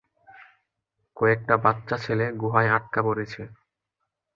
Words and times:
কয়েকটা 1.17 1.55
বাচ্চা 1.57 1.95
ছেলে 1.97 2.25
গুহায় 2.41 2.69
আটকা 2.69 2.99
পড়েছে। 3.03 3.41